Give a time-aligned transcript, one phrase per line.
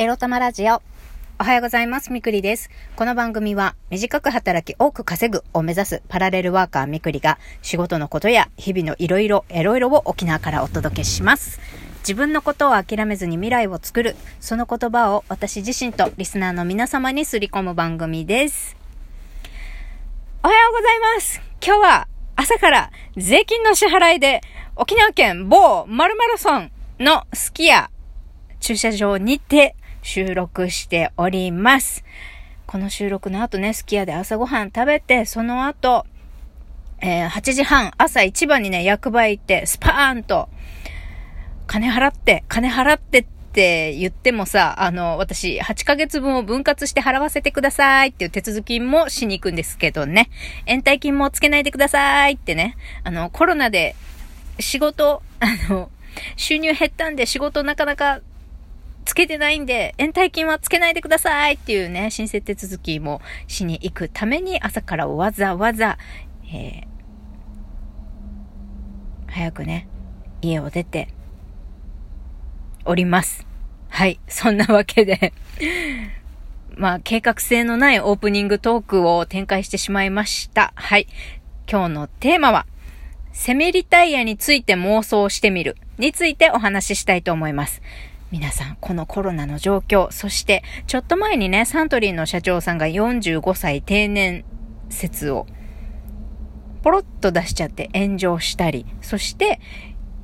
[0.00, 0.80] エロ玉ラジオ。
[1.38, 2.10] おはようございます。
[2.10, 2.70] みくりです。
[2.96, 11.60] この番組は短く働き多く稼ぐを目指すパラレルワーカーみくりが仕事のことや日々のいろいろエロいろを沖縄からお届けします。
[11.98, 18.78] 自分のことを諦めずに未来を作る、その言葉を私自身とリスナーの皆様にすり込む番組です。
[20.42, 21.42] おはようございます。
[21.62, 24.40] 今日は朝から税金の支払いで
[24.76, 26.70] 沖縄県某〇〇村
[27.00, 27.90] のすき家
[28.60, 32.04] 駐車場にて収録しております。
[32.66, 36.06] この収録の後ね、すき家で朝ごはん食べて、その後、
[37.00, 40.48] えー8時半、朝一番にね、役場行って、スパーンと、
[41.66, 50.30] 金払って、金払ってって言ってもさ、あの、私、8ヶ月分を分割して払わせてくださいっていう手続きもしに行くんですけどね。
[50.66, 52.76] 延滞金もつけないでくださいってね。
[53.02, 53.96] あの、コロナで
[54.60, 55.90] 仕事、あの、
[56.36, 58.20] 収入減ったんで仕事なかなか
[59.04, 65.98] つけてないんで、延滞金はつけないでくださいっていうね、申請手続きもしに行くために朝からわざわざ、
[66.52, 66.90] えー
[69.30, 69.86] 早くね、
[70.42, 71.08] 家を出て
[72.84, 73.46] おります。
[73.88, 74.20] はい。
[74.28, 75.32] そんなわけで、
[76.76, 80.72] まあ、計画性のないオープニングトークを展開してしまいました。
[80.74, 81.06] はい。
[81.70, 82.66] 今日のテーマは、
[83.32, 87.80] セミリタイヤについて妄想してみるについてお話ししたいと思います。
[88.30, 94.44] 皆さん、このコロナの状況、そして、ちょっと前にね、サントリーの社長さんが45歳定年
[94.88, 95.46] 説を、
[96.82, 99.60] ポロッと出しちゃって炎上したり、そして、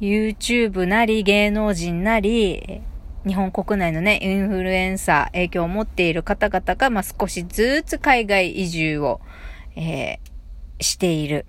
[0.00, 2.80] YouTube なり芸能人なり、
[3.26, 9.20] 日本国内のね、インフルエンサー、影響を持っている方々が、まあ、少しずつ海外移住を、
[9.76, 10.30] えー
[10.80, 11.46] している。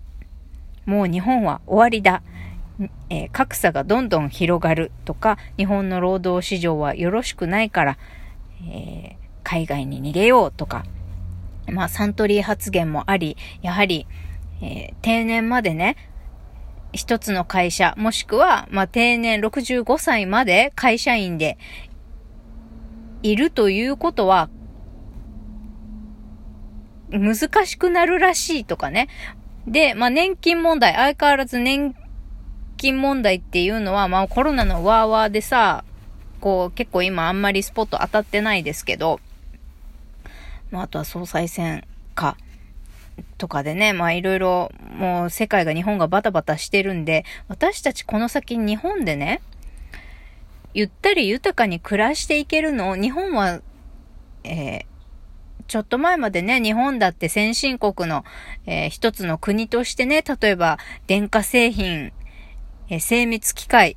[0.86, 2.22] もう日本は終わりだ。
[3.10, 7.98] えー格差がどんどん広がるとか、日本の労働市場はよろしくないから、
[8.70, 10.86] えー海外に逃げようとか、
[11.68, 14.08] まあ、サントリー発言もあり、やはり、
[14.62, 15.98] えー定年までね、
[16.94, 21.58] 一つの会社、もしくは、まあ、定年65歳まで会社員で
[23.24, 24.50] いるということは、
[27.12, 29.10] 難しくなるらしいとかね。
[29.68, 31.94] で、まあ、年金問題、相変わらず年
[32.82, 35.84] 金問題っていうのは、まあ、コロナのワーワーでさ、
[36.40, 39.20] こう、結構今あんまりスポット当たってないですけど、
[40.72, 42.38] まあ、あとは総裁選か、
[43.38, 49.42] とかでね、まあいろいろ、もう世界が日本がバタバタしてるんで、私たちこの先日本でね、
[50.74, 53.62] ゆったり豊かに暮らしていけるのを、日本は、
[54.44, 54.86] えー
[55.68, 58.26] ちょっと前までね、日本だって先進国の、
[58.66, 62.12] えー一つの国としてね、例えば電化製品、
[62.92, 63.96] えー精密機械、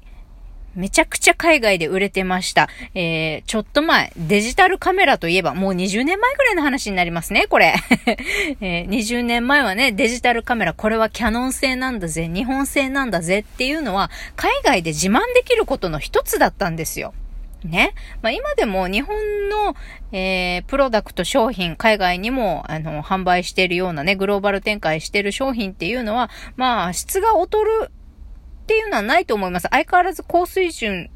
[0.77, 2.69] めちゃくちゃ海外で売れてました。
[2.94, 7.75] えー、ちょっと前、デジタルカメラといえば、もう20年前ぐらいの話になりますね、これ。
[8.60, 17.15] えー20年前はね、デジタルカメラ、これはキャノン製なんだぜ、日本製なんだぜっていうのは、海外で自慢できることの一つだったんですよ。
[17.65, 17.94] ね。
[18.22, 19.16] まあ、今でも日本
[19.49, 19.75] の、
[20.12, 27.91] えー、プロダクト商品、海外にも、あの、販売しているようなね、グローバル展開している商品っていうのは、まあ、質が劣る
[28.65, 29.69] っていうのはないと思います。
[29.71, 31.11] 相変わらず高水準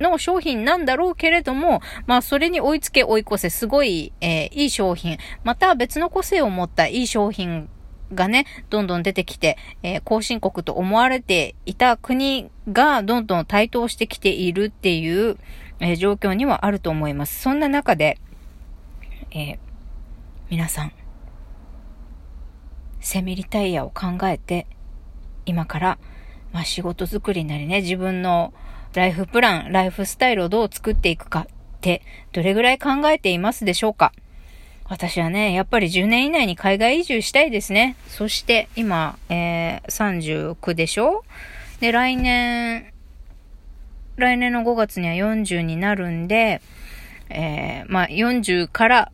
[0.00, 7.68] の商品なんだろうけれども、まあそれに追いつけ追い越せすごい、えーいい商品、また別の個性を持ったいい商品
[8.14, 15.36] がね、どんどん出てきて、えー後進国と思われていた国がどんどん台頭してきているっていう、
[15.80, 17.42] えー状況にはあると思います。
[17.42, 18.18] そんな中で、
[19.32, 19.58] えー
[20.48, 20.92] 皆さん、
[23.00, 24.66] セミリタイヤを考えて、
[25.44, 25.98] 今から、
[26.52, 28.52] まあ仕事作りなりね、自分の
[28.94, 31.46] ライフプラン、ライフスタイルをどう作っていくかっ
[31.80, 32.02] て、
[32.32, 34.12] どれぐらい考えていますでしょうか
[34.88, 37.96] 私はね、やっぱり10年以内に海外移住したいですね。
[38.08, 41.24] そして今、えー、39でしょ？
[41.80, 42.92] で、来年、
[44.16, 46.62] 来年の5月には40になるんで、
[47.28, 49.12] えー、まあ40から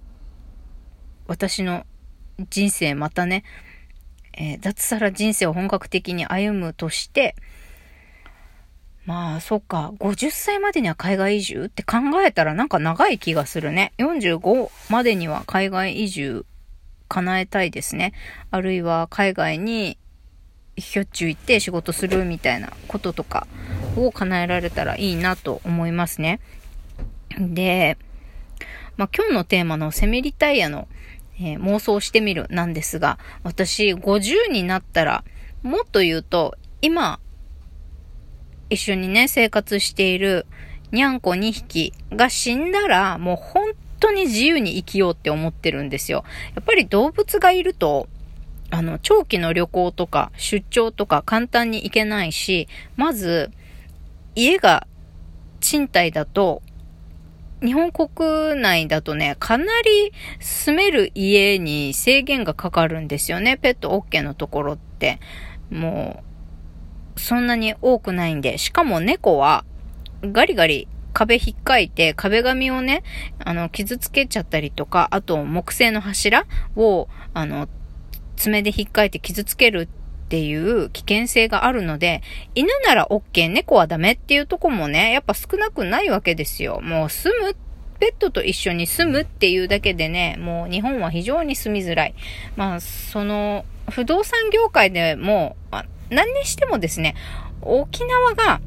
[1.26, 1.87] 私の
[2.50, 3.43] 人生またね、
[4.34, 7.37] えー脱サラ人生を本格的に歩むとして、
[9.05, 13.93] まあ、そっか、50歳までには海外移住って考えたらなんか長い気がするね。
[13.99, 16.46] 45までには海外移住
[17.08, 18.12] 叶えたいですね。
[18.50, 19.99] あるいは海外に
[20.76, 23.46] ひょっちゅう行って仕事するみたいなこととか
[23.96, 26.40] を叶えられたらいいなと思いますね。
[27.38, 27.99] で、
[28.96, 30.87] まあ、今日のテーマのセミリタイヤの、
[31.44, 35.24] えー妄想してみるなんですが、私50になったら、
[35.62, 37.20] もっと言うと、今、
[38.70, 40.46] 一緒にね、生活している
[40.92, 46.24] にゃんこ2匹が死んだら、もう本当に自由に生きようって思ってるんですよ。
[46.54, 48.08] やっぱり動物がいると、
[48.70, 53.50] あの、長期の旅行とか出張とか簡単に行けないし、まず、
[54.34, 54.86] 家が
[55.60, 56.62] 賃貸だと、
[57.62, 63.56] 日本国内だとね、かなり住める家に制限がかかるんですよね。
[63.56, 65.20] ペット OK のところって。
[65.70, 66.23] も
[67.17, 68.59] う、そんなに多くないんで。
[68.59, 69.64] しかも猫は、
[70.23, 73.03] ガリガリ壁引っかいて壁紙をね、
[73.38, 77.69] あの、傷つけちゃったりとか、あと木製の柱を、あの、
[78.37, 79.88] 爪で引っかいて傷つける
[80.32, 82.23] っていう危険性があるので、
[82.55, 86.81] 犬なら OK、猫はダメっていうとこもね、やっぱ少なくないわけですよ。
[86.81, 87.55] もう住む
[87.99, 92.14] ペットと一緒に住むっていうだけでね、もう日本は非常に住みづらい。
[92.56, 95.55] まあ、その、不動産業界でも、
[96.08, 97.14] 何にしてもですね、
[97.61, 98.62] 沖縄が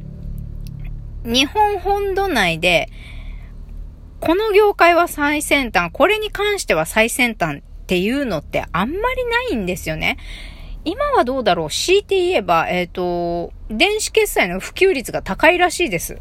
[1.24, 2.90] 日本本土内で、
[4.20, 10.18] この業界は最先端、これに関しては最先端っていうのってあんまりないんですよね。
[10.86, 11.70] 今はどうだろう？
[11.70, 16.20] 強いて言えば、えっ、ー、と、電子決済の普及率が高いらしいです。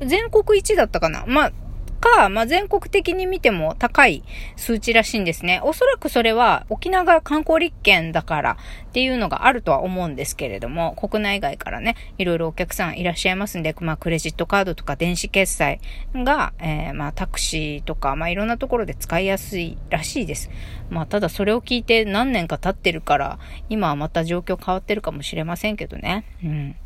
[0.00, 1.24] 全国一だったかな？
[1.26, 1.52] まあ、
[1.98, 4.22] か、まあ、全国的に見ても高い
[4.56, 5.60] 数値らしいんですね。
[5.62, 8.56] おそらくそれは沖縄が観光立県だから
[8.88, 15.80] っていうのがあるとは思うんですけれども、国内外からね、いろいろお客さんいらっしゃいますんで、まあ、クレジットカードとか電子決済
[16.14, 20.50] が、えー、まあ、タクシーとか、まあ、いろんなところで使いやすいらしいです。
[20.90, 26.24] まあ、ただそれを聞いて何年か経ってるから、今はまた状況変わってるかもしれませんけどね。
[26.42, 26.76] うん。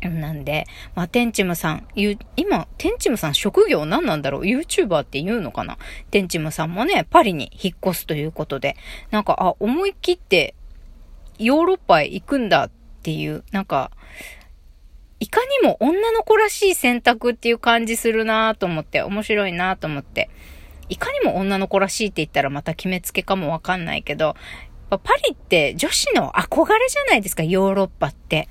[0.00, 5.76] なんで、まあ、テンチムさん、今、テンチムさん職業何なんだろう ?YouTuber って言うのかな？
[6.10, 8.76] テンチムさんもね、パリに引っ越すということで、
[9.10, 10.54] なんか、あ、思い切って
[11.38, 12.70] ヨーロッパへ行くんだっ
[13.02, 13.90] ていう、なんか、
[15.20, 20.30] いかにも女の子らしい選択っていう感じするなと思って、面白いなと思って。
[20.88, 24.36] いかにも女の子らしいって言ったらまた決めつけかもわかんないけど、
[24.90, 24.98] パ
[25.28, 28.48] リって女子の憧れじゃないですか、ヨーロッパって。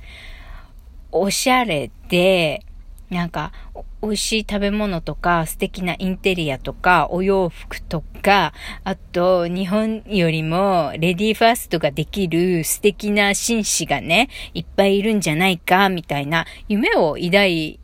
[1.19, 2.63] おしゃれで、
[3.09, 3.53] なんか、
[4.01, 8.53] 美味しい食べ物とか、素敵なインテリアとか、お洋服とか、
[8.83, 17.79] あと、日本よりも、レディーファーストができる素敵な紳士がね、いっぱいいるんじゃないか、みたいな、夢を抱い、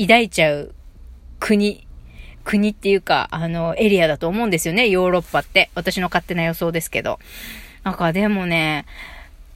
[0.00, 0.74] 抱いちゃう
[1.40, 1.88] 国、
[2.44, 5.70] 国っていうか、あの、エリアだと思うんですよね、ヨーロッパって。
[5.74, 7.18] 私の勝手な予想ですけど。
[7.82, 8.86] なんかでもね、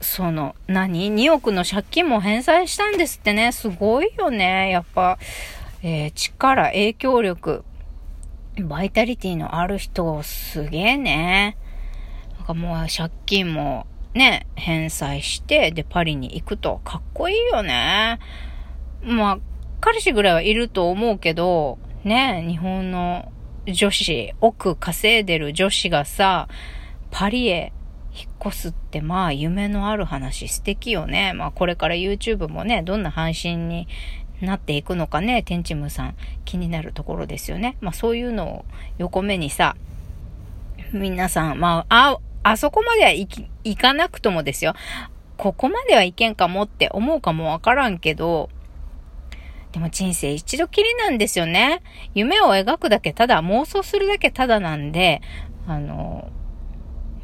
[0.03, 3.51] その、何 ?2 億の借金も返済したんですってね。
[3.51, 4.69] すごいよね。
[4.69, 5.17] やっぱ、
[5.81, 7.63] えー、力、影響力、
[8.61, 11.57] バイタリティのある人、すげえね。
[12.37, 18.19] なんかもう借金もね、返済して、で、パリに行くと、かっこいいよね。
[19.01, 19.39] まあ、
[19.81, 23.31] 彼氏ぐらいはいると思うけど、ね、日本の
[23.65, 26.47] 女子、奥稼いでる女子がさ、
[27.11, 27.73] パリへ
[28.15, 31.33] 引っ越すってまあ夢のある話素敵よね。
[31.33, 33.87] まあこれから YouTube もね、どんな配信に
[34.41, 36.15] なっていくのかね、テンチムさん
[36.45, 37.77] 気になるところですよね。
[37.81, 38.65] まあそういうのを
[38.97, 39.75] 横目にさ、
[40.91, 44.75] 皆さん、まあ、あ、あそこまでは行行かなくともですよ。
[45.37, 48.49] ここまではいけんかもって思うかもわからんけど、
[49.71, 51.81] でも人生一度きりなんですよね。
[52.13, 55.21] 夢を描くだけただ、妄想するだけただなんで、
[55.67, 56.29] あの、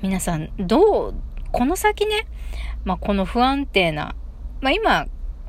[0.01, 1.13] 皆さん、どう、
[1.51, 2.25] この先ね、
[2.85, 4.15] まあ、この不安定な、
[4.61, 5.07] まあ、今、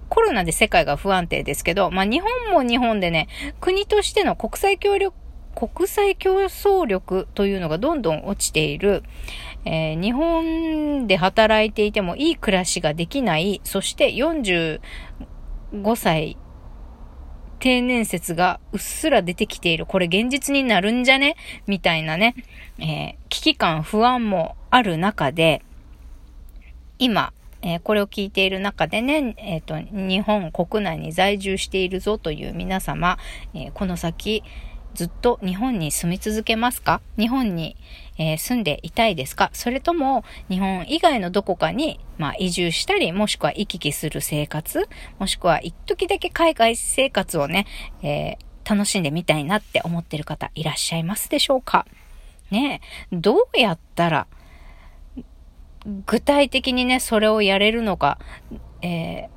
[0.09, 3.29] コロナで世界が不安定ですけど、まあ、日本も日本でね、
[3.61, 5.17] 国としての国際協力、
[5.55, 9.05] 国際競争力というのがどんどん落ちている、
[9.65, 14.81] えー、日本で働いていてもいい暮らしができない、そして45
[15.95, 16.37] 歳
[17.61, 19.87] 定年説がうっすら出てきている。
[19.87, 21.37] これ現実になるんじゃね？
[21.69, 22.35] みたいなね、
[22.79, 25.63] えー、危機感、不安もある中で、
[26.99, 33.19] 今、えー、これを聞いている中でね、えっ、ー、と、日本国内に在住しているぞという皆様、
[33.55, 34.43] え、この先、
[34.95, 37.01] ずっと日本に住み続けますか？
[37.17, 37.77] 日本に、
[38.23, 39.49] えー、住んでいたいですか？
[39.55, 47.67] それとも日本以外のどこかに、まあ、移住したり、もしくは行き来する生活、もしくは一時だけ海外生活をね、
[48.03, 51.87] えー、楽しんでみたいなって思ってる方いらっしゃいますでしょうか？
[52.51, 54.27] ねどうやったら、
[56.05, 58.19] 具体的にね、それをやれるのか、
[58.83, 59.31] えー、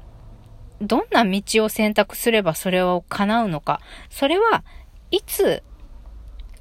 [0.81, 4.65] どんな道を選択すればそれを叶うのか、それは
[5.09, 5.63] いつ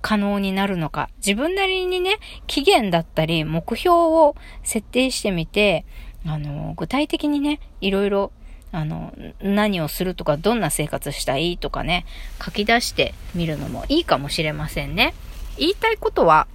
[0.02, 5.86] 可能になるのか、自分なりにね、期限だったり目標を設定してみて、
[6.26, 8.32] あの、具体的にね、いろいろ
[8.72, 12.06] あの、何をするとか、どんな生活したいとかね、
[12.42, 15.14] 書き出してみるのもいいかもしれませんね。
[15.58, 16.48] 言いたいことは、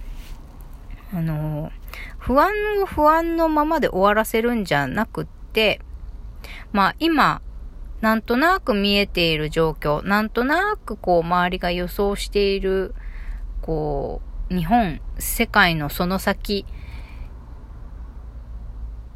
[1.14, 1.70] あの、
[2.18, 2.50] 不安
[2.82, 5.80] を不安のままで終わらせるんじゃなくって、
[6.72, 7.40] まあ今、
[8.00, 12.96] なんとなく見えている状況、なんとなくこう周りが予想している、
[13.62, 16.64] こう、日本、世界のその先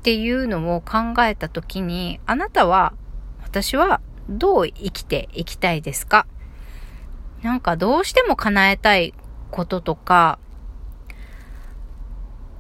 [0.00, 2.92] っていうのを考えたときに、あなたは、
[3.42, 6.26] 私はどう生きていきたいですか？
[7.42, 9.14] なんかどうしても叶えたい
[9.50, 10.38] こととか、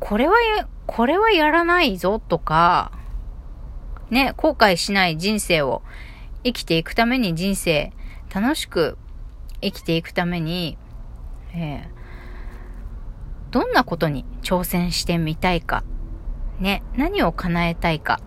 [0.00, 0.34] これは、
[0.86, 2.92] これはやらないぞとか、
[4.10, 5.82] ね、後悔しない人生を
[6.44, 7.92] 生きていくために人生
[8.34, 8.98] 楽しく
[9.60, 10.76] 生きていくために、
[11.54, 15.84] えー、どんなことに挑戦してみたいか
[16.62, 18.20] ね、何を叶えたいか。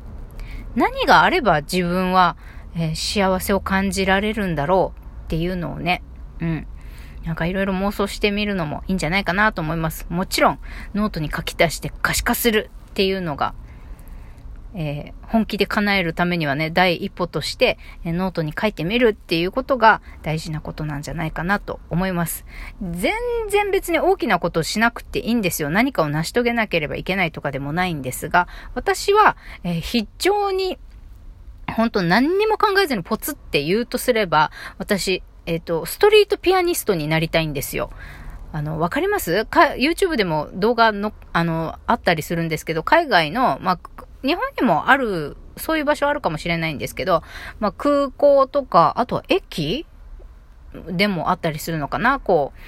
[0.75, 2.35] 何があれば自分は、
[2.75, 6.03] えー、幸せを感じられるんだろうっていうのをね、
[6.41, 6.67] うん。
[7.23, 10.05] なんかいろいろ妄想してみるのもいいんじゃないかなと思います。
[10.09, 10.59] もちろん、
[10.93, 13.55] ノートに書き出して可視化するっていうのが、
[14.77, 22.45] えー、本気で叶えるためにはね、第一歩として、えー、ノートに書いてみるっていうことが大事なことなんじゃないかなと思います。
[22.81, 23.13] 全
[23.49, 25.69] 然別に大きなことをしなくていいんですよ。
[25.69, 30.77] 何かを成し遂げなければいけないとかでもないんですが、私は、えー、非常に、
[31.75, 37.91] 本当何にも考えずにポツって言うとすれば、私、えっ、と、ストリートピアニストになりたいんですよ。
[38.51, 39.45] あの、わかります？
[39.45, 43.79] か ?YouTube でも動画の、あの、あったりするんですけど、海外の、まあ、
[44.25, 47.23] 日本にもある、そういう場所あるかもしれないんですけど、
[47.59, 49.85] まあ、空港とか、あとは駅
[50.89, 52.59] でもあったりするのかなこう、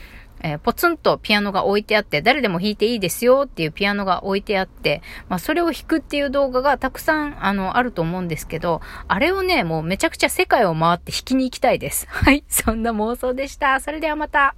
[0.41, 12.07] えー、ポツンとピアノが置いてあって、誰でも弾いていいですよっていうピアノが置いてあって、まあ、それを弾くっていう動画がたくさん、あの、あると思うんですけど、あれをね、もうめちゃくちゃ世界を回って弾きに行きたいです。
[12.09, 13.79] はい、そんな妄想でした。
[13.79, 14.55] それではまた。